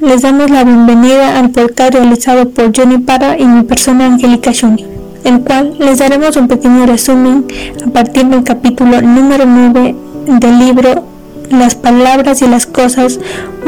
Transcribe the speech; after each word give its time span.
Les 0.00 0.22
damos 0.22 0.50
la 0.50 0.64
bienvenida 0.64 1.38
al 1.38 1.50
podcast 1.50 1.94
realizado 1.94 2.50
por 2.50 2.76
Johnny 2.76 2.98
Parra 2.98 3.38
y 3.38 3.46
mi 3.46 3.62
persona 3.62 4.06
Angélica 4.06 4.50
Shoni, 4.50 4.84
el 5.22 5.40
cual 5.44 5.76
les 5.78 6.00
daremos 6.00 6.36
un 6.36 6.48
pequeño 6.48 6.84
resumen 6.84 7.44
a 7.86 7.90
partir 7.90 8.26
del 8.26 8.42
capítulo 8.42 9.00
número 9.00 9.44
9 9.46 9.94
del 10.40 10.58
libro 10.58 11.04
Las 11.52 11.76
palabras 11.76 12.42
y 12.42 12.48
las 12.48 12.66
cosas, 12.66 13.20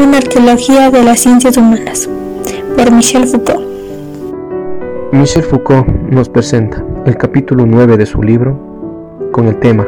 una 0.03 0.19
arqueología 0.19 0.91
de 0.91 1.05
las 1.05 1.21
ciencias 1.21 1.57
humanas, 1.57 2.09
por 2.77 2.91
Michel 2.91 3.29
Foucault. 3.29 3.63
Michel 5.13 5.45
Foucault 5.45 5.87
nos 6.11 6.29
presenta 6.29 6.85
el 7.07 7.17
capítulo 7.19 7.67
9 7.67 7.97
de 7.97 8.07
su 8.07 8.21
libro 8.21 8.59
con 9.31 9.47
el 9.47 9.61
tema 9.61 9.87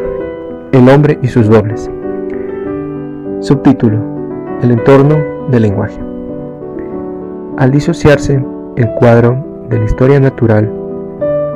El 0.70 0.88
hombre 0.88 1.18
y 1.20 1.26
sus 1.26 1.48
dobles. 1.48 1.90
Subtítulo 3.40 3.98
El 4.62 4.70
entorno 4.70 5.16
del 5.50 5.62
lenguaje. 5.62 6.11
Al 7.58 7.70
disociarse 7.70 8.42
el 8.76 8.94
cuadro 8.94 9.36
de 9.68 9.78
la 9.78 9.84
historia 9.84 10.18
natural, 10.18 10.72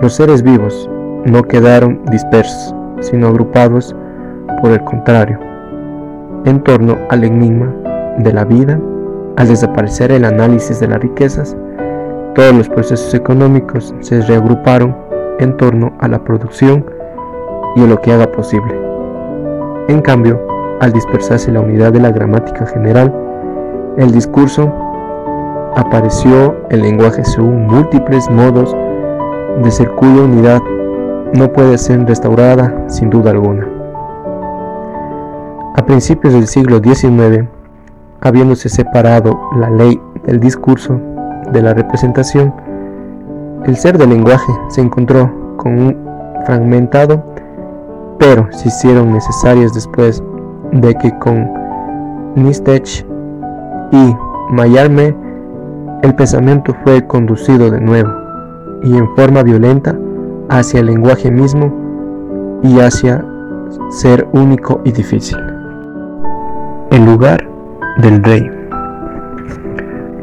los 0.03 0.15
seres 0.15 0.43
vivos 0.43 0.91
no 1.25 1.43
quedaron 1.43 2.03
dispersos, 2.11 2.75
sino 3.01 3.29
agrupados 3.29 3.97
por 4.61 4.73
el 4.73 4.85
contrario, 4.85 5.39
en 6.45 6.63
torno 6.63 6.99
al 7.09 7.25
enigma 7.25 7.75
de 8.19 8.31
la 8.31 8.45
vida, 8.45 8.79
al 9.37 9.49
desaparecer 9.49 10.13
el 10.13 10.27
análisis 10.27 10.81
de 10.81 10.89
las 10.89 11.01
riquezas, 11.01 11.57
todos 12.35 12.55
los 12.55 12.69
procesos 12.69 13.15
económicos 13.15 13.95
se 14.01 14.21
reagruparon 14.21 14.95
en 15.39 15.57
torno 15.57 15.95
a 16.01 16.09
la 16.09 16.23
producción 16.23 16.85
y 17.75 17.85
a 17.85 17.87
lo 17.87 18.01
que 18.03 18.13
haga 18.13 18.31
posible. 18.31 18.75
En 19.89 20.03
cambio, 20.03 20.47
al 20.81 20.93
dispersarse 20.93 21.51
la 21.51 21.61
unidad 21.61 21.93
de 21.93 22.01
la 22.01 22.11
gramática 22.11 22.67
general, 22.67 23.15
el 23.97 24.13
discurso 24.13 24.86
apareció 25.77 26.57
el 26.71 26.81
lenguaje 26.81 27.23
según 27.23 27.67
múltiples 27.67 28.29
modos 28.31 28.75
de 29.63 29.71
ser 29.71 29.91
cuya 29.93 30.23
unidad 30.23 30.63
no 31.35 31.53
puede 31.53 31.77
ser 31.77 32.05
restaurada 32.07 32.85
sin 32.89 33.11
duda 33.11 33.31
alguna. 33.31 33.69
A 35.77 35.85
principios 35.85 36.33
del 36.33 36.47
siglo 36.47 36.81
XIX, 36.83 37.47
habiéndose 38.23 38.71
separado 38.71 39.39
la 39.61 39.69
ley 39.69 40.01
del 40.25 40.41
discurso 40.41 40.99
de 41.53 41.61
la 41.61 41.75
representación, 41.75 42.55
el 43.67 43.77
ser 43.77 43.99
del 43.99 44.09
lenguaje 44.09 44.53
se 44.69 44.81
encontró 44.81 45.31
con 45.59 45.79
un 45.79 45.97
fragmentado, 46.47 47.23
pero 48.19 48.49
se 48.51 48.69
hicieron 48.69 49.13
necesarias 49.13 49.75
después 49.75 50.23
de 50.73 50.95
que 50.95 51.17
con 51.19 51.51
Nistech 52.35 53.05
y 53.93 54.17
Mayarme 54.51 55.26
el 56.03 56.15
pensamiento 56.15 56.75
fue 56.85 57.07
conducido 57.07 57.71
de 57.71 57.81
nuevo 57.81 58.11
y 58.83 58.97
en 58.97 59.09
forma 59.17 59.43
violenta 59.43 59.97
hacia 60.49 60.81
el 60.81 60.87
lenguaje 60.87 61.31
mismo 61.31 61.73
y 62.63 62.81
hacia 62.81 63.25
ser 63.91 64.27
único 64.33 64.81
y 64.85 64.93
difícil. 64.93 65.39
El 66.91 67.05
lugar 67.05 67.49
del 67.99 68.23
rey. 68.23 68.51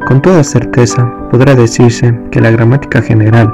Con 0.07 0.21
toda 0.21 0.43
certeza 0.43 1.11
podrá 1.31 1.55
decirse 1.55 2.17
que 2.31 2.41
la 2.41 2.51
gramática 2.51 3.01
general, 3.01 3.53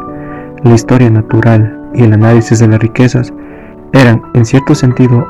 la 0.64 0.74
historia 0.74 1.10
natural 1.10 1.90
y 1.94 2.04
el 2.04 2.14
análisis 2.14 2.60
de 2.60 2.68
las 2.68 2.80
riquezas 2.80 3.34
eran, 3.94 4.22
en 4.34 4.46
cierto 4.46 4.76
sentido, 4.76 5.26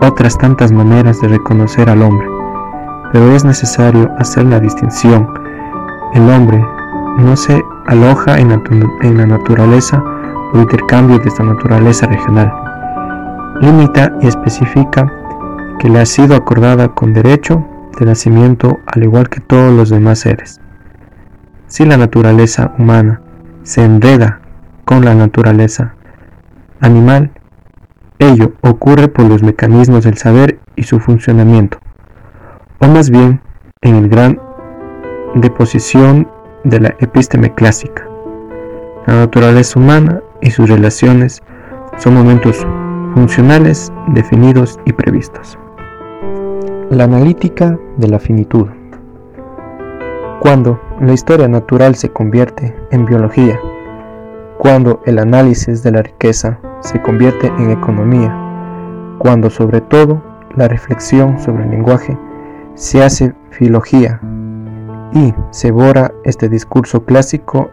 otras 0.00 0.36
tantas 0.36 0.72
maneras 0.72 1.20
de 1.20 1.28
reconocer 1.28 1.88
al 1.88 2.02
hombre, 2.02 2.26
pero 3.12 3.34
es 3.34 3.44
necesario 3.44 4.10
hacer 4.18 4.44
la 4.44 4.60
distinción. 4.60 5.28
El 6.14 6.30
hombre 6.30 6.64
no 7.18 7.36
se 7.36 7.60
aloja 7.86 8.38
en 8.38 8.50
la, 8.50 9.26
naturaleza 9.26 10.00
por 10.52 10.60
intercambio 10.60 11.18
de 11.18 11.28
esta 11.28 11.42
naturaleza 11.42 12.06
regional. 12.06 12.52
Limita 13.60 14.12
y 14.20 14.28
especifica 14.28 15.12
que 15.80 15.88
le 15.88 15.98
ha 16.00 16.06
sido 16.06 16.36
acordada 16.36 16.94
con 16.94 17.12
derecho 17.14 17.66
de 17.98 18.06
nacimiento 18.06 18.78
al 18.86 19.02
igual 19.02 19.28
que 19.28 19.40
todos 19.40 19.72
los 19.72 19.90
demás 19.90 20.20
seres. 20.20 20.60
Si 21.66 21.84
la 21.84 21.96
naturaleza 21.96 22.72
humana 22.78 23.20
se 23.64 23.84
enreda 23.84 24.40
con 24.84 25.04
la 25.04 25.16
naturaleza 25.16 25.96
animal, 26.80 27.32
Ello 28.20 28.52
ocurre 28.60 29.08
por 29.08 29.24
los 29.24 29.42
mecanismos 29.42 30.04
del 30.04 30.16
saber 30.16 30.60
y 30.76 30.84
su 30.84 31.00
funcionamiento, 31.00 31.78
o 32.78 32.86
más 32.86 33.10
bien 33.10 33.40
en 33.82 33.96
el 33.96 34.08
gran 34.08 34.38
deposición 35.34 36.28
de 36.64 36.80
la 36.80 36.88
episteme 37.00 37.52
clásica. 37.52 38.08
La 39.06 39.14
naturaleza 39.14 39.78
humana 39.78 40.22
y 40.40 40.50
sus 40.50 40.68
relaciones 40.68 41.42
son 41.98 42.14
momentos 42.14 42.66
funcionales 43.14 43.92
definidos 44.08 44.78
y 44.84 44.92
previstos. 44.92 45.58
La 46.90 47.04
analítica 47.04 47.78
de 47.96 48.08
la 48.08 48.18
finitud. 48.18 48.68
Cuando 50.40 50.80
la 51.00 51.12
historia 51.12 51.48
natural 51.48 51.94
se 51.94 52.10
convierte 52.10 52.74
en 52.90 53.06
biología, 53.06 53.58
cuando 54.58 55.02
el 55.04 55.18
análisis 55.18 55.82
de 55.82 55.90
la 55.90 56.02
riqueza 56.02 56.58
se 56.80 57.00
convierte 57.02 57.48
en 57.58 57.70
economía, 57.70 58.34
cuando 59.18 59.50
sobre 59.50 59.80
todo 59.80 60.22
la 60.54 60.68
reflexión 60.68 61.40
sobre 61.40 61.64
el 61.64 61.70
lenguaje 61.70 62.16
se 62.74 63.02
hace 63.02 63.34
filología 63.50 64.20
y 65.14 65.32
se 65.50 65.70
borra 65.70 66.12
este 66.24 66.48
discurso 66.48 67.04
clásico 67.04 67.70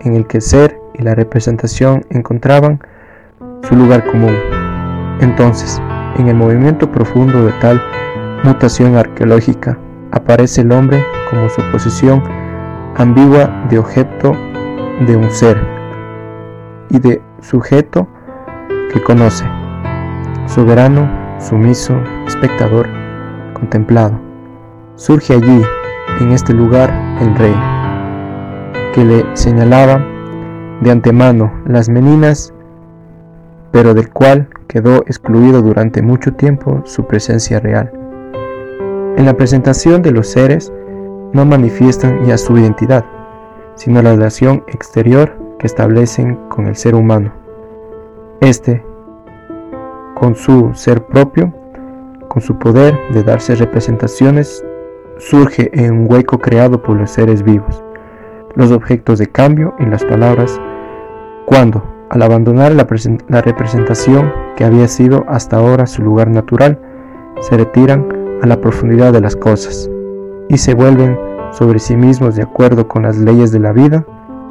en 0.00 0.14
el 0.14 0.26
que 0.26 0.38
el 0.38 0.42
ser 0.42 0.80
y 0.94 1.02
la 1.02 1.14
representación 1.14 2.06
encontraban 2.10 2.80
su 3.68 3.74
lugar 3.74 4.04
común. 4.06 4.36
Entonces, 5.20 5.82
en 6.16 6.28
el 6.28 6.36
movimiento 6.36 6.90
profundo 6.90 7.44
de 7.44 7.52
tal 7.60 7.82
mutación 8.44 8.96
arqueológica, 8.96 9.78
aparece 10.12 10.62
el 10.62 10.72
hombre 10.72 11.04
como 11.28 11.48
su 11.48 11.60
posición 11.72 12.22
ambigua 12.96 13.66
de 13.68 13.78
objeto 13.78 14.32
de 15.06 15.16
un 15.16 15.30
ser 15.30 15.60
y 16.88 16.98
de 16.98 17.20
sujeto 17.40 18.06
que 18.92 19.02
conoce, 19.02 19.44
soberano, 20.46 21.10
sumiso, 21.40 22.00
espectador, 22.26 22.88
contemplado. 23.54 24.18
Surge 24.94 25.34
allí, 25.34 25.62
en 26.20 26.32
este 26.32 26.54
lugar, 26.54 26.90
el 27.20 27.34
rey, 27.36 27.54
que 28.94 29.04
le 29.04 29.36
señalaba 29.36 30.04
de 30.80 30.90
antemano 30.90 31.52
las 31.66 31.88
meninas, 31.88 32.54
pero 33.70 33.92
del 33.94 34.10
cual 34.10 34.48
quedó 34.68 34.98
excluido 35.02 35.62
durante 35.62 36.02
mucho 36.02 36.34
tiempo 36.34 36.82
su 36.84 37.06
presencia 37.06 37.60
real. 37.60 37.92
En 39.16 39.26
la 39.26 39.34
presentación 39.34 40.02
de 40.02 40.12
los 40.12 40.28
seres 40.28 40.72
no 41.32 41.44
manifiestan 41.44 42.24
ya 42.24 42.38
su 42.38 42.56
identidad, 42.56 43.04
sino 43.74 44.00
la 44.00 44.12
relación 44.12 44.64
exterior 44.68 45.34
que 45.58 45.66
establecen 45.66 46.36
con 46.48 46.66
el 46.66 46.76
ser 46.76 46.94
humano. 46.94 47.32
Este, 48.40 48.82
con 50.14 50.34
su 50.34 50.72
ser 50.74 51.02
propio, 51.04 51.52
con 52.28 52.42
su 52.42 52.58
poder 52.58 52.98
de 53.12 53.22
darse 53.22 53.54
representaciones, 53.54 54.64
surge 55.18 55.70
en 55.72 55.92
un 55.92 56.06
hueco 56.10 56.38
creado 56.38 56.82
por 56.82 56.96
los 56.96 57.10
seres 57.10 57.42
vivos, 57.42 57.82
los 58.54 58.70
objetos 58.72 59.18
de 59.18 59.26
cambio 59.26 59.74
y 59.78 59.86
las 59.86 60.04
palabras, 60.04 60.60
cuando, 61.44 61.82
al 62.10 62.22
abandonar 62.22 62.72
la, 62.72 62.86
la 63.28 63.42
representación 63.42 64.32
que 64.56 64.64
había 64.64 64.88
sido 64.88 65.24
hasta 65.28 65.56
ahora 65.56 65.86
su 65.86 66.02
lugar 66.02 66.28
natural, 66.28 66.78
se 67.40 67.56
retiran 67.56 68.06
a 68.42 68.46
la 68.46 68.60
profundidad 68.60 69.12
de 69.12 69.20
las 69.20 69.36
cosas 69.36 69.90
y 70.48 70.58
se 70.58 70.74
vuelven 70.74 71.18
sobre 71.52 71.78
sí 71.78 71.96
mismos 71.96 72.36
de 72.36 72.42
acuerdo 72.42 72.86
con 72.88 73.02
las 73.02 73.16
leyes 73.16 73.52
de 73.52 73.60
la 73.60 73.72
vida 73.72 74.04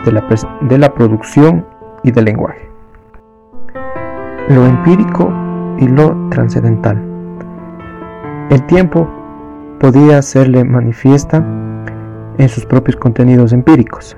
de 0.05 0.77
la, 0.77 0.93
producción 0.93 1.65
y 2.03 2.11
del 2.11 2.25
lenguaje. 2.25 2.69
Lo 4.49 4.65
empírico 4.65 5.31
y 5.79 5.87
lo 5.87 6.29
trascendental. 6.29 7.01
El 8.49 8.63
tiempo 8.67 9.07
podía 9.79 10.19
hacerle 10.19 10.63
manifiesta 10.63 11.37
en 12.37 12.49
sus 12.49 12.65
propios 12.65 12.97
contenidos 12.97 13.53
empíricos. 13.53 14.17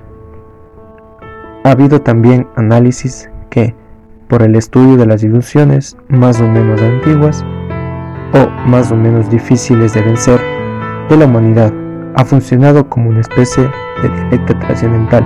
Ha 1.63 1.71
habido 1.71 2.01
también 2.01 2.47
análisis 2.55 3.29
que, 3.49 3.75
por 4.27 4.41
el 4.41 4.55
estudio 4.55 4.97
de 4.97 5.05
las 5.05 5.23
ilusiones 5.23 5.97
más 6.09 6.39
o 6.39 6.47
menos 6.47 6.81
antiguas 6.81 7.45
o 8.33 8.69
más 8.69 8.91
o 8.91 8.95
menos 8.95 9.29
difíciles 9.29 9.93
de 9.93 10.01
vencer 10.01 10.39
de 11.09 11.17
la 11.17 11.25
humanidad, 11.25 11.73
ha 12.15 12.25
funcionado 12.25 12.89
como 12.89 13.09
una 13.09 13.21
especie 13.21 13.63
de 14.01 14.09
dialecto 14.09 14.57
trascendental 14.59 15.25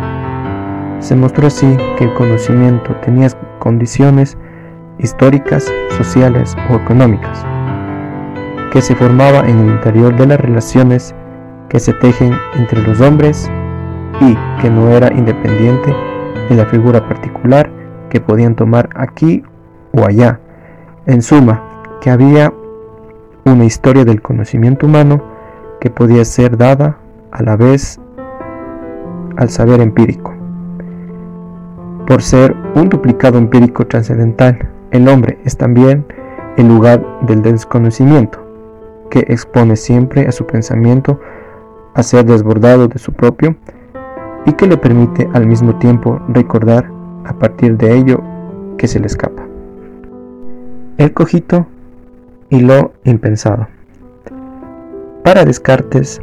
se 1.02 1.16
mostró 1.16 1.48
así 1.48 1.78
que 1.98 2.04
el 2.04 2.14
conocimiento 2.14 2.96
tenía 2.98 3.28
condiciones 3.60 4.38
históricas, 5.00 5.68
sociales 5.98 6.56
o 6.70 6.76
económicas, 6.76 7.44
que 8.72 8.82
se 8.82 8.96
formaba 8.96 9.40
en 9.42 9.60
el 9.60 9.70
interior 9.72 10.16
de 10.16 10.28
las 10.28 10.40
relaciones 10.40 11.14
que 11.70 11.80
se 11.80 11.94
tejen 11.94 12.34
entre 12.56 12.82
los 12.82 13.02
hombres 13.02 13.52
y 14.22 14.36
que 14.62 14.70
no 14.70 14.90
era 14.90 15.12
independiente 15.14 15.94
de 16.50 16.56
la 16.56 16.66
figura 16.66 17.08
particular 17.08 17.70
que 18.10 18.22
podían 18.22 18.56
tomar 18.56 18.90
aquí 18.96 19.44
o 19.94 20.06
allá. 20.06 20.40
En 21.06 21.22
suma, 21.22 21.62
que 22.02 22.10
había 22.10 22.54
una 23.46 23.66
historia 23.66 24.06
del 24.06 24.22
conocimiento 24.22 24.86
humano 24.86 25.22
que 25.80 25.90
podía 25.90 26.24
ser 26.26 26.58
dada 26.58 26.98
a 27.32 27.44
la 27.44 27.58
vez 27.58 28.00
al 29.38 29.50
saber 29.50 29.82
empírico. 29.82 30.34
Por 32.08 32.22
ser 32.22 32.56
un 32.76 32.90
duplicado 32.90 33.38
empírico 33.38 33.88
trascendental, 33.88 34.70
el 34.92 35.08
hombre 35.08 35.40
es 35.46 35.58
también 35.58 36.06
el 36.58 36.68
lugar 36.68 37.06
del 37.22 37.42
desconocimiento, 37.42 38.51
que 39.12 39.20
expone 39.28 39.76
siempre 39.76 40.28
a 40.28 40.32
su 40.32 40.48
pensamiento 40.48 41.20
a 41.94 42.02
ser 42.02 42.26
desbordado 42.26 42.88
de 42.88 42.98
su 42.98 43.14
propio 43.14 43.56
y 44.46 44.54
que 44.54 44.66
le 44.66 44.78
permite 44.78 45.30
al 45.34 45.46
mismo 45.46 45.78
tiempo 45.78 46.20
recordar 46.30 46.90
a 47.26 47.34
partir 47.34 47.78
de 47.78 47.96
ello 47.96 48.24
que 48.78 48.88
se 48.88 49.00
le 49.00 49.06
escapa. 49.06 49.44
El 50.98 51.14
cogito 51.14 51.68
y 52.50 52.62
lo 52.62 52.94
impensado. 53.04 53.68
Para 55.24 55.46
Descartes, 55.46 56.22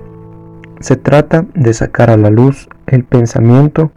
se 0.80 0.96
trata 0.96 1.44
de 1.54 1.72
sacar 1.74 2.10
a 2.10 2.16
la 2.16 2.30
luz 2.30 2.68
el 2.86 3.04
pensamiento 3.04 3.92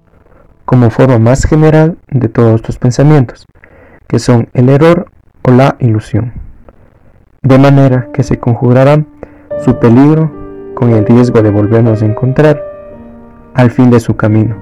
como 0.66 0.90
forma 0.90 1.18
más 1.18 1.46
general 1.46 1.98
de 2.10 2.28
todos 2.28 2.62
los 2.68 2.78
pensamientos, 2.78 3.46
que 4.08 4.20
son 4.20 4.50
el 4.54 4.70
error 4.70 5.08
o 5.44 5.52
la 5.52 5.76
ilusión, 5.80 6.34
de 7.44 7.58
manera 7.58 8.08
que 8.14 8.22
se 8.22 8.38
conjurarán 8.38 9.08
su 9.66 9.80
peligro 9.80 10.32
con 10.76 10.92
el 10.92 11.04
riesgo 11.08 11.42
de 11.42 11.50
volvernos 11.50 12.04
a 12.04 12.06
encontrar 12.06 12.64
al 13.56 13.72
fin 13.72 13.90
de 13.90 14.00
su 14.00 14.16
camino, 14.16 14.56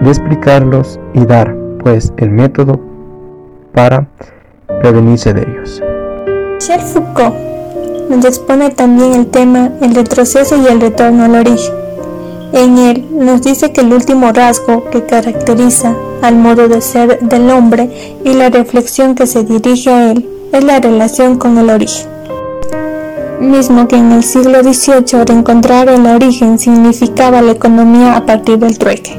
de 0.00 0.08
explicarlos 0.08 0.98
y 1.14 1.24
dar, 1.24 1.56
pues, 1.78 2.12
el 2.16 2.30
método 2.30 2.80
para 3.72 4.08
prevenirse 4.80 5.32
de 5.32 5.42
ellos. 5.42 5.80
Michel 6.54 6.80
Foucault 6.80 7.36
nos 8.10 8.24
expone 8.24 8.70
también 8.70 9.14
el 9.14 9.28
tema 9.28 9.70
el 9.80 9.94
retroceso 9.94 10.56
y 10.56 10.66
el 10.66 10.80
retorno 10.80 11.22
al 11.22 11.36
origen. 11.36 11.74
En 12.52 12.78
él 12.78 13.06
nos 13.12 13.42
dice 13.42 13.72
que 13.72 13.80
el 13.80 13.92
último 13.92 14.32
rasgo 14.32 14.90
que 14.90 15.06
caracteriza 15.06 15.94
al 16.20 16.34
modo 16.34 16.66
de 16.66 16.80
ser 16.80 17.20
del 17.20 17.48
hombre 17.48 18.18
y 18.24 18.34
la 18.34 18.50
reflexión 18.50 19.14
que 19.14 19.28
se 19.28 19.44
dirige 19.44 19.88
a 19.88 20.10
él 20.10 20.28
es 20.52 20.64
la 20.64 20.80
relación 20.80 21.38
con 21.38 21.56
el 21.56 21.70
origen. 21.70 22.08
Mismo 23.40 23.88
que 23.88 23.96
en 23.96 24.12
el 24.12 24.22
siglo 24.22 24.62
XVIII 24.62 25.24
reencontrar 25.24 25.88
el 25.88 26.06
origen 26.06 26.58
significaba 26.58 27.42
la 27.42 27.52
economía 27.52 28.16
a 28.16 28.26
partir 28.26 28.58
del 28.58 28.78
trueque. 28.78 29.18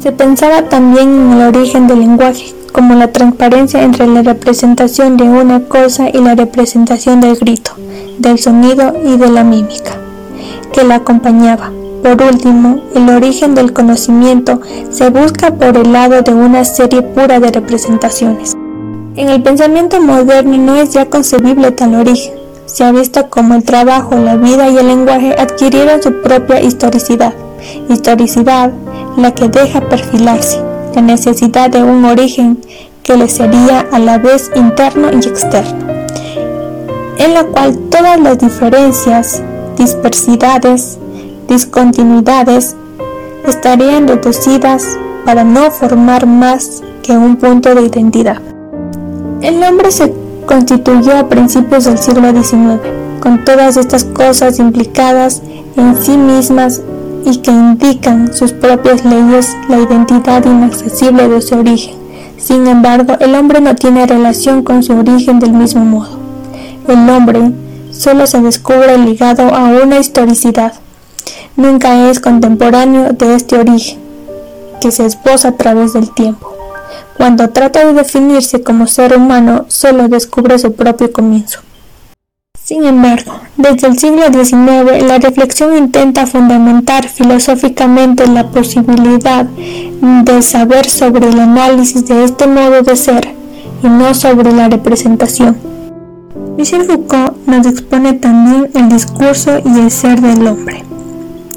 Se 0.00 0.12
pensaba 0.12 0.68
también 0.68 1.08
en 1.08 1.32
el 1.32 1.56
origen 1.56 1.86
del 1.86 2.00
lenguaje, 2.00 2.54
como 2.72 2.94
la 2.94 3.10
transparencia 3.10 3.82
entre 3.82 4.06
la 4.06 4.22
representación 4.22 5.16
de 5.16 5.24
una 5.24 5.60
cosa 5.60 6.10
y 6.10 6.18
la 6.18 6.34
representación 6.34 7.20
del 7.20 7.36
grito, 7.36 7.72
del 8.18 8.38
sonido 8.38 8.94
y 9.04 9.16
de 9.16 9.30
la 9.30 9.44
mímica, 9.44 9.92
que 10.72 10.84
la 10.84 10.96
acompañaba. 10.96 11.72
Por 12.02 12.22
último, 12.22 12.82
el 12.94 13.08
origen 13.08 13.54
del 13.54 13.72
conocimiento 13.72 14.60
se 14.90 15.08
busca 15.08 15.54
por 15.54 15.76
el 15.76 15.90
lado 15.90 16.20
de 16.20 16.34
una 16.34 16.64
serie 16.66 17.00
pura 17.00 17.40
de 17.40 17.50
representaciones. 17.50 18.54
En 19.16 19.28
el 19.28 19.42
pensamiento 19.44 20.00
moderno 20.00 20.56
no 20.56 20.74
es 20.74 20.90
ya 20.90 21.06
concebible 21.06 21.70
tal 21.70 21.94
origen. 21.94 22.34
Se 22.66 22.82
ha 22.82 22.90
visto 22.90 23.30
como 23.30 23.54
el 23.54 23.62
trabajo, 23.62 24.16
la 24.16 24.34
vida 24.34 24.68
y 24.68 24.76
el 24.76 24.88
lenguaje 24.88 25.36
adquirieron 25.38 26.02
su 26.02 26.20
propia 26.20 26.60
historicidad. 26.60 27.32
Historicidad 27.88 28.72
la 29.16 29.32
que 29.32 29.48
deja 29.48 29.80
perfilarse 29.82 30.60
la 30.96 31.00
necesidad 31.00 31.70
de 31.70 31.84
un 31.84 32.04
origen 32.04 32.58
que 33.04 33.16
le 33.16 33.28
sería 33.28 33.86
a 33.92 34.00
la 34.00 34.18
vez 34.18 34.50
interno 34.56 35.08
y 35.12 35.28
externo, 35.28 35.86
en 37.18 37.34
la 37.34 37.44
cual 37.44 37.78
todas 37.90 38.18
las 38.20 38.38
diferencias, 38.38 39.42
dispersidades, 39.76 40.98
discontinuidades 41.48 42.74
estarían 43.46 44.08
reducidas 44.08 44.98
para 45.24 45.44
no 45.44 45.70
formar 45.70 46.26
más 46.26 46.82
que 47.02 47.12
un 47.12 47.36
punto 47.36 47.74
de 47.74 47.82
identidad. 47.82 48.53
El 49.44 49.62
hombre 49.62 49.92
se 49.92 50.10
constituyó 50.46 51.18
a 51.18 51.28
principios 51.28 51.84
del 51.84 51.98
siglo 51.98 52.30
XIX, 52.32 52.80
con 53.20 53.44
todas 53.44 53.76
estas 53.76 54.02
cosas 54.04 54.58
implicadas 54.58 55.42
en 55.76 56.02
sí 56.02 56.16
mismas 56.16 56.80
y 57.26 57.36
que 57.42 57.50
indican 57.50 58.32
sus 58.32 58.52
propias 58.52 59.04
leyes 59.04 59.54
la 59.68 59.80
identidad 59.80 60.42
inaccesible 60.46 61.28
de 61.28 61.42
su 61.42 61.56
origen. 61.56 61.94
Sin 62.38 62.66
embargo, 62.66 63.18
el 63.20 63.34
hombre 63.34 63.60
no 63.60 63.74
tiene 63.74 64.06
relación 64.06 64.62
con 64.62 64.82
su 64.82 64.94
origen 64.94 65.40
del 65.40 65.52
mismo 65.52 65.84
modo. 65.84 66.16
El 66.88 67.06
hombre 67.10 67.52
solo 67.90 68.26
se 68.26 68.40
descubre 68.40 68.96
ligado 68.96 69.54
a 69.54 69.64
una 69.84 69.98
historicidad, 69.98 70.72
nunca 71.54 72.08
es 72.08 72.18
contemporáneo 72.18 73.12
de 73.12 73.34
este 73.34 73.58
origen, 73.58 73.98
que 74.80 74.90
se 74.90 75.04
esboza 75.04 75.48
a 75.48 75.56
través 75.56 75.92
del 75.92 76.10
tiempo. 76.14 76.63
Cuando 77.16 77.50
trata 77.50 77.86
de 77.86 77.92
definirse 77.92 78.62
como 78.62 78.86
ser 78.86 79.16
humano, 79.16 79.66
solo 79.68 80.08
descubre 80.08 80.58
su 80.58 80.74
propio 80.74 81.12
comienzo. 81.12 81.60
Sin 82.64 82.84
embargo, 82.84 83.40
desde 83.58 83.88
el 83.88 83.98
siglo 83.98 84.22
XIX 84.32 85.06
la 85.06 85.18
reflexión 85.18 85.76
intenta 85.76 86.26
fundamentar 86.26 87.08
filosóficamente 87.08 88.26
la 88.26 88.48
posibilidad 88.48 89.44
de 89.44 90.40
saber 90.40 90.88
sobre 90.88 91.28
el 91.28 91.38
análisis 91.38 92.06
de 92.06 92.24
este 92.24 92.46
modo 92.46 92.80
de 92.80 92.96
ser 92.96 93.34
y 93.82 93.86
no 93.86 94.14
sobre 94.14 94.50
la 94.50 94.70
representación. 94.70 95.58
Michel 96.56 96.84
Foucault 96.84 97.36
nos 97.46 97.66
expone 97.66 98.14
también 98.14 98.70
el 98.74 98.88
discurso 98.88 99.60
y 99.62 99.80
el 99.80 99.90
ser 99.90 100.22
del 100.22 100.46
hombre. 100.46 100.84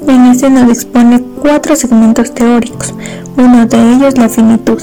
En 0.06 0.26
este 0.26 0.50
nos 0.50 0.68
expone 0.68 1.22
cuatro 1.40 1.74
segmentos 1.74 2.34
teóricos, 2.34 2.94
uno 3.38 3.64
de 3.64 3.92
ellos 3.94 4.18
la 4.18 4.28
finitud. 4.28 4.82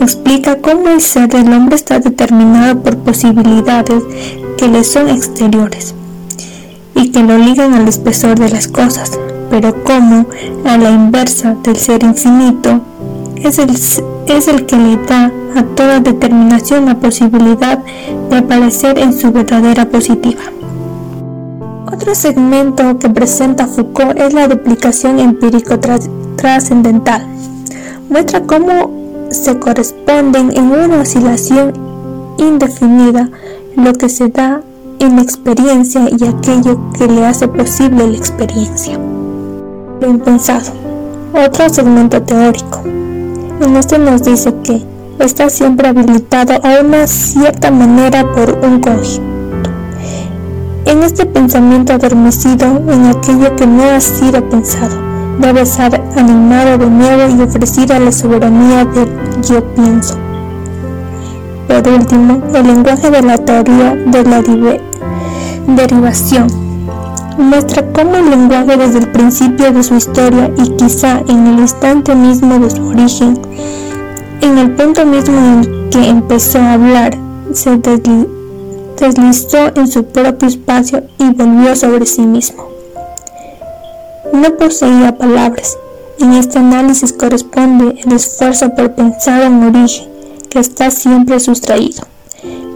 Explica 0.00 0.60
cómo 0.60 0.88
el 0.88 1.00
ser 1.00 1.28
del 1.28 1.52
hombre 1.52 1.76
está 1.76 1.98
determinado 1.98 2.80
por 2.80 2.96
posibilidades 2.98 4.02
que 4.56 4.68
le 4.68 4.84
son 4.84 5.08
exteriores 5.08 5.94
y 6.94 7.10
que 7.10 7.22
lo 7.22 7.38
ligan 7.38 7.74
al 7.74 7.88
espesor 7.88 8.38
de 8.38 8.50
las 8.50 8.68
cosas, 8.68 9.18
pero 9.50 9.82
cómo 9.84 10.26
a 10.64 10.76
la 10.76 10.90
inversa 10.90 11.56
del 11.62 11.76
ser 11.76 12.02
infinito 12.02 12.80
es 13.36 13.58
el, 13.58 13.70
es 13.70 14.48
el 14.48 14.66
que 14.66 14.76
le 14.76 14.96
da 14.96 15.32
a 15.56 15.62
toda 15.62 16.00
determinación 16.00 16.86
la 16.86 16.98
posibilidad 16.98 17.78
de 18.30 18.36
aparecer 18.36 18.98
en 18.98 19.12
su 19.12 19.32
verdadera 19.32 19.86
positiva. 19.88 20.42
Otro 21.90 22.14
segmento 22.14 22.98
que 22.98 23.08
presenta 23.08 23.66
Foucault 23.66 24.18
es 24.18 24.34
la 24.34 24.48
duplicación 24.48 25.18
empírico 25.18 25.78
trascendental. 26.36 27.26
Muestra 28.10 28.42
cómo 28.42 29.05
se 29.30 29.58
corresponden 29.58 30.56
en 30.56 30.70
una 30.70 31.00
oscilación 31.00 31.72
indefinida 32.38 33.30
lo 33.76 33.92
que 33.92 34.08
se 34.08 34.28
da 34.28 34.62
en 34.98 35.16
la 35.16 35.22
experiencia 35.22 36.08
y 36.10 36.24
aquello 36.24 36.90
que 36.96 37.06
le 37.06 37.26
hace 37.26 37.48
posible 37.48 38.06
la 38.06 38.16
experiencia. 38.16 38.98
Lo 40.00 40.08
impensado. 40.08 40.72
Otro 41.34 41.68
segmento 41.68 42.22
teórico. 42.22 42.82
En 42.84 43.76
este 43.76 43.98
nos 43.98 44.22
dice 44.22 44.54
que 44.62 44.82
está 45.18 45.50
siempre 45.50 45.88
habilitado 45.88 46.54
a 46.62 46.80
una 46.80 47.06
cierta 47.06 47.70
manera 47.70 48.24
por 48.32 48.58
un 48.62 48.80
conjunto 48.80 49.36
en 50.86 51.02
este 51.02 51.26
pensamiento 51.26 51.92
adormecido, 51.92 52.66
en 52.88 53.06
aquello 53.06 53.56
que 53.56 53.66
no 53.66 53.82
ha 53.82 54.00
sido 54.00 54.48
pensado, 54.48 54.96
debe 55.38 55.66
ser 55.66 56.00
animado 56.16 56.78
de 56.78 56.86
nuevo 56.86 57.36
y 57.36 57.42
ofrecido 57.42 57.94
a 57.94 57.98
la 57.98 58.12
soberanía 58.12 58.84
del 58.84 59.08
yo 59.42 59.64
pienso. 59.74 60.16
Por 61.68 61.88
último, 61.88 62.42
el 62.54 62.66
lenguaje 62.66 63.10
de 63.10 63.22
la 63.22 63.36
teoría 63.38 63.94
de 63.94 64.22
la 64.24 64.42
derivación 65.66 66.46
muestra 67.38 67.84
cómo 67.92 68.16
el 68.16 68.30
lenguaje 68.30 68.76
desde 68.76 69.00
el 69.00 69.08
principio 69.08 69.72
de 69.72 69.82
su 69.82 69.94
historia 69.94 70.50
y 70.56 70.70
quizá 70.76 71.20
en 71.28 71.46
el 71.46 71.58
instante 71.60 72.14
mismo 72.14 72.58
de 72.58 72.70
su 72.70 72.86
origen, 72.86 73.38
en 74.40 74.58
el 74.58 74.70
punto 74.72 75.04
mismo 75.04 75.38
en 75.38 75.90
que 75.90 76.08
empezó 76.08 76.58
a 76.58 76.74
hablar, 76.74 77.16
se 77.52 77.76
deslizó 78.98 79.72
en 79.74 79.88
su 79.88 80.04
propio 80.04 80.48
espacio 80.48 81.02
y 81.18 81.30
volvió 81.32 81.76
sobre 81.76 82.06
sí 82.06 82.22
mismo. 82.22 82.75
No 84.32 84.56
poseía 84.56 85.16
palabras. 85.16 85.76
En 86.18 86.32
este 86.32 86.58
análisis 86.58 87.12
corresponde 87.12 88.00
el 88.04 88.12
esfuerzo 88.12 88.74
por 88.74 88.94
pensar 88.94 89.42
en 89.42 89.62
origen, 89.62 90.08
que 90.48 90.60
está 90.60 90.90
siempre 90.90 91.40
sustraído, 91.40 92.06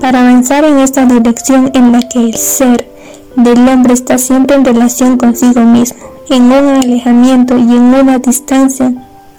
para 0.01 0.21
avanzar 0.21 0.65
en 0.65 0.79
esta 0.79 1.07
dirección 1.07 1.71
en 1.75 1.93
la 1.93 2.01
que 2.03 2.19
el 2.19 2.35
ser 2.37 2.89
del 3.37 3.69
hombre 3.69 3.95
está 3.95 4.19
siempre 4.19 4.57
en 4.57 4.65
relación 4.65 5.17
consigo 5.17 5.61
mismo 5.63 6.11
en 6.31 6.45
un 6.45 6.69
alejamiento 6.69 7.59
y 7.59 7.63
en 7.63 7.95
una 7.95 8.19
distancia 8.19 8.93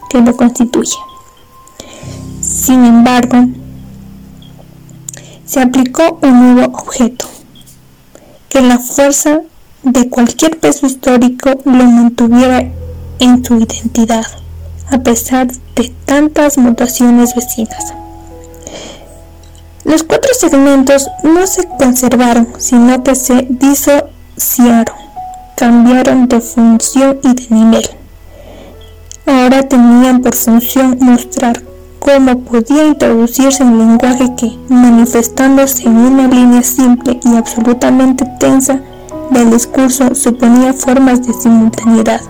que 0.09 0.21
lo 0.21 0.35
constituye. 0.35 0.97
Sin 2.41 2.83
embargo, 2.83 3.47
se 5.45 5.61
aplicó 5.61 6.19
un 6.21 6.55
nuevo 6.55 6.77
objeto, 6.77 7.25
que 8.49 8.61
la 8.61 8.77
fuerza 8.77 9.41
de 9.83 10.09
cualquier 10.09 10.59
peso 10.59 10.85
histórico 10.85 11.49
lo 11.65 11.83
mantuviera 11.83 12.71
en 13.19 13.43
su 13.43 13.55
identidad, 13.55 14.25
a 14.89 14.99
pesar 14.99 15.47
de 15.75 15.93
tantas 16.05 16.57
mutaciones 16.57 17.35
vecinas. 17.35 17.93
Los 19.83 20.03
cuatro 20.03 20.31
segmentos 20.33 21.07
no 21.23 21.47
se 21.47 21.67
conservaron, 21.67 22.47
sino 22.57 23.03
que 23.03 23.15
se 23.15 23.47
disociaron, 23.49 24.95
cambiaron 25.55 26.27
de 26.27 26.39
función 26.39 27.19
y 27.23 27.33
de 27.33 27.47
nivel. 27.49 27.89
Ahora 29.25 29.63
tenían 29.63 30.21
por 30.21 30.35
función 30.35 30.97
mostrar 31.01 31.63
cómo 31.99 32.39
podía 32.41 32.85
introducirse 32.85 33.63
en 33.63 33.77
lenguaje 33.77 34.35
que, 34.37 34.55
manifestándose 34.69 35.83
en 35.83 35.97
una 35.97 36.27
línea 36.27 36.61
simple 36.63 37.19
y 37.23 37.35
absolutamente 37.35 38.25
tensa 38.39 38.81
del 39.31 39.49
discurso, 39.49 40.13
suponía 40.13 40.73
formas 40.73 41.25
de 41.25 41.33
simultaneidad. 41.33 42.21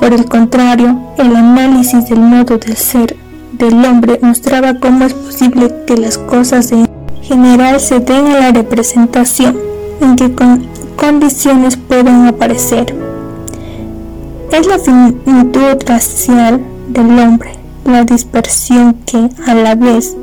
Por 0.00 0.12
el 0.12 0.24
contrario, 0.24 0.98
el 1.18 1.36
análisis 1.36 2.08
del 2.08 2.20
modo 2.20 2.58
de 2.58 2.74
ser 2.74 3.16
del 3.52 3.84
hombre 3.84 4.18
mostraba 4.22 4.78
cómo 4.78 5.04
es 5.04 5.14
posible 5.14 5.72
que 5.86 5.96
las 5.96 6.18
cosas 6.18 6.72
en 6.72 6.88
general 7.22 7.80
se 7.80 8.00
den 8.00 8.26
a 8.26 8.40
la 8.40 8.52
representación, 8.52 9.56
en 10.00 10.16
qué 10.16 10.34
condiciones 10.96 11.76
pueden 11.76 12.26
aparecer. 12.26 12.94
Es 14.52 14.66
la 14.66 14.78
finitud 14.78 15.76
racial 15.86 16.60
del 16.88 17.18
hombre, 17.18 17.52
la 17.84 18.04
dispersión 18.04 18.94
que 19.06 19.28
a 19.46 19.54
la 19.54 19.74
vez 19.74 20.16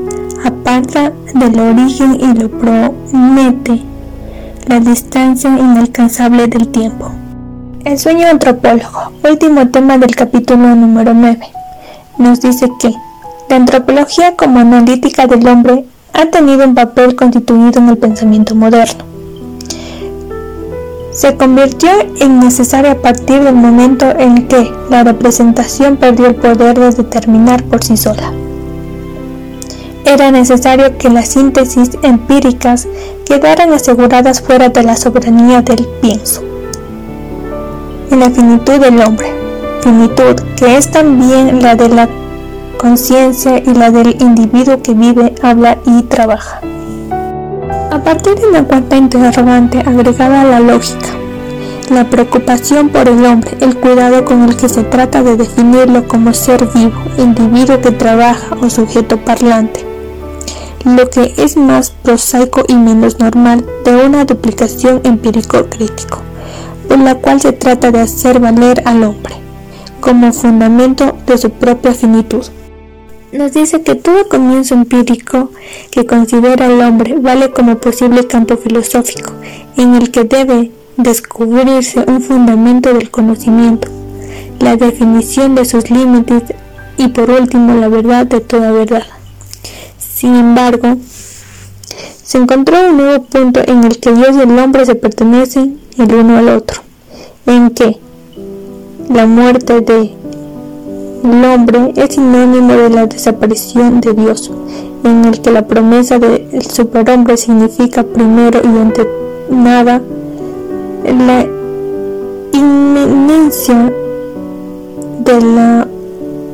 aparta 0.45 1.12
del 1.33 1.60
origen 1.60 2.19
y 2.19 2.39
lo 2.39 2.50
promete, 2.50 3.81
la 4.67 4.79
distancia 4.79 5.50
inalcanzable 5.50 6.48
del 6.48 6.67
tiempo. 6.70 7.12
El 7.84 7.98
sueño 8.00 8.27
antropólogo, 8.27 9.12
último 9.24 9.67
tema 9.70 9.98
del 9.98 10.15
capítulo 10.15 10.75
número 10.75 11.13
9, 11.13 11.39
nos 12.17 12.41
dice 12.41 12.70
que 12.79 12.93
la 13.50 13.58
antropología 13.58 14.36
como 14.36 14.60
analítica 14.60 15.27
del 15.27 15.48
hombre 15.48 15.86
ha 16.13 16.25
tenido 16.27 16.65
un 16.65 16.75
papel 16.75 17.15
constituido 17.15 17.79
en 17.79 17.89
el 17.89 17.98
pensamiento 17.98 18.55
moderno. 18.55 19.03
Se 21.12 21.36
convirtió 21.36 21.89
en 22.20 22.39
necesaria 22.39 22.93
a 22.93 23.01
partir 23.01 23.43
del 23.43 23.55
momento 23.55 24.10
en 24.17 24.48
que 24.48 24.72
la 24.89 25.03
representación 25.03 25.98
perdió 25.98 26.27
el 26.27 26.36
poder 26.36 26.79
de 26.79 26.91
determinar 26.91 27.63
por 27.63 27.84
sí 27.84 27.98
sola. 27.98 28.32
Era 30.13 30.29
necesario 30.29 30.96
que 31.00 31.10
las 31.10 31.29
síntesis 31.29 31.89
empíricas 32.03 32.88
quedaran 33.25 33.74
aseguradas 33.74 34.41
fuera 34.41 34.70
de 34.70 34.84
la 34.84 34.96
soberanía 34.96 35.63
del 35.63 35.88
pienso 36.01 36.43
en 38.12 38.20
la 38.20 38.29
finitud 38.29 38.79
del 38.79 39.01
hombre, 39.01 39.34
finitud 39.82 40.36
que 40.55 40.77
es 40.77 40.91
también 40.91 41.63
la 41.63 41.74
de 41.74 41.89
la 41.89 42.08
conciencia 42.77 43.58
y 43.58 43.74
la 43.74 43.89
del 43.89 44.15
individuo 44.22 44.84
que 44.84 44.93
vive, 44.93 45.34
habla 45.41 45.79
y 45.84 46.03
trabaja. 46.03 46.62
A 47.89 48.00
partir 48.03 48.36
de 48.36 48.46
una 48.50 48.65
cuarta 48.65 48.96
interrogante 48.96 49.79
agregada 49.79 50.41
a 50.41 50.46
la 50.46 50.60
lógica, 50.60 51.08
la 51.89 52.08
preocupación 52.08 52.89
por 52.89 53.10
el 53.10 53.25
hombre, 53.25 53.58
el 53.62 53.77
cuidado 53.77 54.25
con 54.25 54.43
el 54.43 54.55
que 54.58 54.70
se 54.70 54.84
trata 54.84 55.24
de 55.24 55.38
definirlo 55.38 56.08
como 56.08 56.34
ser 56.34 56.67
vivo, 56.67 57.01
individuo 57.17 57.82
que 57.82 57.91
trabaja 57.91 58.55
o 58.62 58.70
sujeto 58.70 59.17
parlante, 59.17 59.92
lo 60.85 61.09
que 61.09 61.33
es 61.37 61.55
más 61.55 61.91
prosaico 61.91 62.63
y 62.67 62.75
menos 62.75 63.19
normal 63.19 63.65
de 63.85 63.95
una 63.95 64.25
duplicación 64.25 65.01
empírico-crítico 65.03 66.19
por 66.87 66.99
la 66.99 67.15
cual 67.15 67.39
se 67.39 67.53
trata 67.53 67.91
de 67.91 68.01
hacer 68.01 68.39
valer 68.39 68.83
al 68.85 69.03
hombre 69.03 69.35
como 69.99 70.33
fundamento 70.33 71.15
de 71.25 71.37
su 71.37 71.49
propia 71.49 71.93
finitud. 71.93 72.45
Nos 73.31 73.53
dice 73.53 73.81
que 73.81 73.95
todo 73.95 74.27
comienzo 74.27 74.75
empírico 74.75 75.49
que 75.89 76.05
considera 76.05 76.65
al 76.65 76.81
hombre 76.81 77.15
vale 77.17 77.51
como 77.51 77.77
posible 77.77 78.27
campo 78.27 78.57
filosófico 78.57 79.31
en 79.77 79.95
el 79.95 80.11
que 80.11 80.25
debe 80.25 80.71
descubrirse 80.97 82.03
un 82.05 82.21
fundamento 82.21 82.93
del 82.93 83.09
conocimiento, 83.09 83.87
la 84.59 84.75
definición 84.75 85.55
de 85.55 85.65
sus 85.65 85.89
límites 85.89 86.43
y 86.97 87.07
por 87.07 87.31
último 87.31 87.73
la 87.79 87.87
verdad 87.87 88.27
de 88.27 88.41
toda 88.41 88.71
verdad. 88.71 89.03
Sin 90.24 90.36
embargo, 90.36 90.96
se 92.24 92.38
encontró 92.38 92.77
un 92.89 92.96
nuevo 92.96 93.24
punto 93.25 93.60
en 93.68 93.84
el 93.84 94.00
que 94.00 94.13
Dios 94.13 94.38
y 94.38 94.39
el 94.39 94.58
hombre 94.58 94.86
se 94.86 94.96
pertenecen 94.96 95.82
el 95.98 96.15
uno 96.15 96.38
al 96.38 96.48
otro, 96.48 96.82
en 97.46 97.72
que 97.72 98.00
la 99.13 99.25
muerte 99.25 99.82
de 99.82 100.13
el 101.25 101.44
hombre 101.44 101.92
es 101.98 102.15
sinónimo 102.15 102.72
de 102.72 102.89
la 102.89 103.06
desaparición 103.06 104.00
de 104.00 104.13
Dios, 104.13 104.50
en 105.03 105.25
el 105.25 105.42
que 105.42 105.51
la 105.51 105.68
promesa 105.68 106.20
del 106.20 106.62
superhombre 106.62 107.36
significa 107.36 108.03
primero 108.03 108.62
y 108.63 108.77
ante 108.77 109.06
nada 109.50 110.01
la 111.03 111.46
inminencia 112.53 113.92
de 115.20 115.42
la 115.42 115.86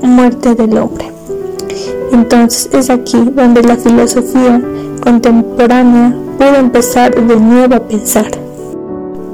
muerte 0.02 0.56
del 0.56 0.76
hombre. 0.76 1.19
Entonces 2.12 2.70
es 2.74 2.90
aquí 2.90 3.18
donde 3.36 3.62
la 3.64 3.76
filosofía 3.76 4.62
contemporánea 5.04 6.14
puede 6.38 6.58
empezar 6.58 7.14
de 7.16 7.36
nuevo 7.36 7.76
a 7.76 7.80
pensar. 7.80 8.30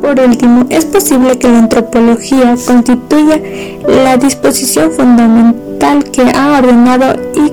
Por 0.02 0.20
último, 0.20 0.66
es 0.70 0.86
posible 0.86 1.40
que 1.40 1.48
la 1.48 1.60
antropología 1.60 2.56
constituya 2.66 3.42
la 3.88 4.18
disposición 4.18 4.92
fundamental 4.92 6.04
que 6.12 6.22
ha 6.22 6.60
ordenado 6.60 7.20
y 7.34 7.52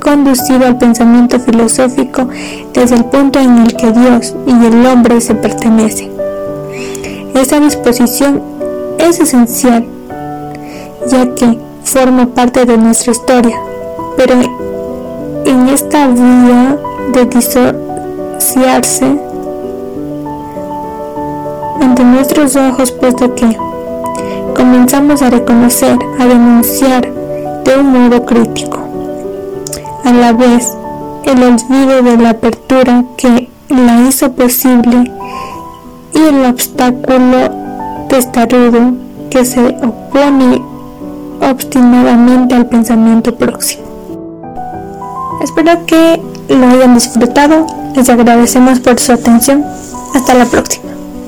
conducido 0.00 0.66
al 0.66 0.78
pensamiento 0.78 1.38
filosófico 1.40 2.28
desde 2.72 2.96
el 2.96 3.04
punto 3.06 3.40
en 3.40 3.58
el 3.58 3.76
que 3.76 3.90
Dios 3.92 4.34
y 4.46 4.66
el 4.66 4.86
hombre 4.86 5.20
se 5.20 5.34
pertenecen. 5.34 6.10
Esa 7.34 7.60
disposición 7.60 8.40
es 8.98 9.20
esencial, 9.20 9.84
ya 11.10 11.34
que 11.34 11.58
forma 11.84 12.26
parte 12.26 12.64
de 12.64 12.78
nuestra 12.78 13.12
historia, 13.12 13.56
pero 14.16 14.34
en 15.44 15.68
esta 15.68 16.08
vía 16.08 16.78
de 17.12 17.24
disociarse 17.26 19.04
ante 21.80 22.04
nuestros 22.04 22.56
ojos, 22.56 22.92
puesto 22.92 23.34
que 23.34 23.56
comenzamos 24.54 25.22
a 25.22 25.30
reconocer, 25.30 25.98
a 26.18 26.24
denunciar 26.26 27.12
de 27.64 27.78
un 27.78 27.92
modo 27.92 28.24
crítico. 28.24 28.78
A 30.04 30.12
la 30.12 30.32
vez, 30.32 30.72
el 31.24 31.42
olvido 31.42 32.02
de 32.02 32.16
la 32.16 32.30
apertura 32.30 33.04
que 33.16 33.50
la 33.68 34.08
hizo 34.08 34.32
posible 34.32 35.12
y 36.14 36.18
el 36.18 36.44
obstáculo 36.46 37.50
testarudo 38.08 38.92
que 39.30 39.44
se 39.44 39.60
opone 39.60 40.62
obstinadamente 41.40 42.54
al 42.54 42.66
pensamiento 42.66 43.34
próximo. 43.34 43.95
Espero 45.42 45.86
que 45.86 46.20
lo 46.48 46.66
hayan 46.66 46.94
disfrutado. 46.94 47.66
Les 47.94 48.08
agradecemos 48.08 48.80
por 48.80 48.98
su 48.98 49.12
atención. 49.12 49.64
Hasta 50.14 50.34
la 50.34 50.46
próxima. 50.46 50.95